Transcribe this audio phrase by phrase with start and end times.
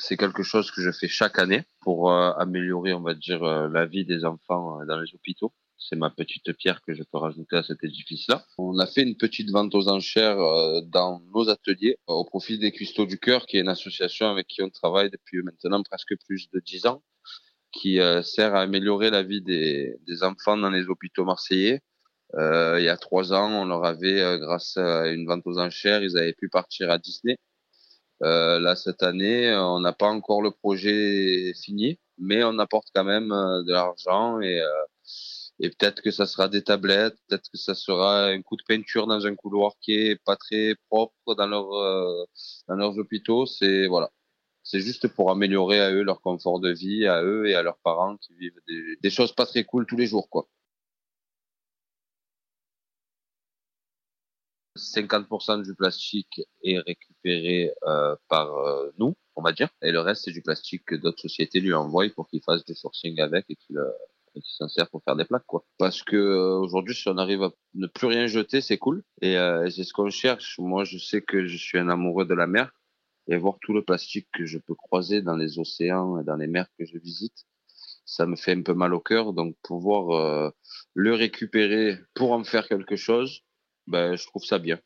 [0.00, 3.68] c'est quelque chose que je fais chaque année pour euh, améliorer, on va dire, euh,
[3.68, 5.52] la vie des enfants euh, dans les hôpitaux.
[5.78, 8.44] C'est ma petite pierre que je peux rajouter à cet édifice-là.
[8.58, 10.36] On a fait une petite vente aux enchères
[10.82, 14.62] dans nos ateliers au profit des Cuistots du Cœur, qui est une association avec qui
[14.62, 17.02] on travaille depuis maintenant presque plus de dix ans,
[17.72, 21.80] qui sert à améliorer la vie des, des enfants dans les hôpitaux marseillais.
[22.34, 26.18] il y a trois ans, on leur avait, grâce à une vente aux enchères, ils
[26.18, 27.38] avaient pu partir à Disney
[28.20, 33.32] là, cette année, on n'a pas encore le projet fini, mais on apporte quand même
[33.32, 34.68] euh, de l'argent et, euh,
[35.60, 39.06] et peut-être que ça sera des tablettes, peut-être que ça sera un coup de peinture
[39.06, 41.68] dans un couloir qui est pas très propre dans leur
[42.68, 43.46] dans leurs hôpitaux.
[43.46, 44.10] C'est voilà,
[44.62, 47.78] c'est juste pour améliorer à eux leur confort de vie, à eux et à leurs
[47.78, 50.48] parents qui vivent des, des choses pas très cool tous les jours, quoi.
[54.80, 60.24] 50% du plastique est récupéré euh, par euh, nous, on va dire, et le reste
[60.24, 63.56] c'est du plastique que d'autres sociétés lui envoient pour qu'il fasse du sourcing avec et
[63.56, 63.90] qu'il euh,
[64.42, 65.64] s'en sert pour faire des plaques quoi.
[65.78, 69.36] Parce que euh, aujourd'hui si on arrive à ne plus rien jeter, c'est cool et
[69.70, 70.58] c'est ce qu'on cherche.
[70.58, 72.72] Moi je sais que je suis un amoureux de la mer
[73.28, 76.48] et voir tout le plastique que je peux croiser dans les océans et dans les
[76.48, 77.44] mers que je visite,
[78.04, 79.32] ça me fait un peu mal au cœur.
[79.32, 80.52] Donc pouvoir
[80.94, 83.42] le récupérer pour en faire quelque chose,
[83.86, 84.80] ben, je trouve ça bien.